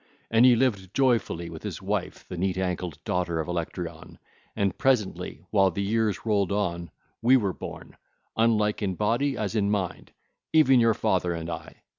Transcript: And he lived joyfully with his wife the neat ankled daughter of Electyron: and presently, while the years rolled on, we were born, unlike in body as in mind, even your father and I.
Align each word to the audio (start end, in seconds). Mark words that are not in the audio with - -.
And 0.31 0.47
he 0.47 0.55
lived 0.55 0.95
joyfully 0.95 1.47
with 1.51 1.61
his 1.61 1.79
wife 1.79 2.27
the 2.27 2.35
neat 2.35 2.57
ankled 2.57 2.97
daughter 3.03 3.39
of 3.39 3.47
Electyron: 3.47 4.17
and 4.55 4.75
presently, 4.75 5.43
while 5.51 5.69
the 5.69 5.83
years 5.83 6.25
rolled 6.25 6.51
on, 6.51 6.89
we 7.21 7.37
were 7.37 7.53
born, 7.53 7.95
unlike 8.35 8.81
in 8.81 8.95
body 8.95 9.37
as 9.37 9.55
in 9.55 9.69
mind, 9.69 10.11
even 10.53 10.79
your 10.79 10.95
father 10.95 11.33
and 11.35 11.51
I. 11.51 11.83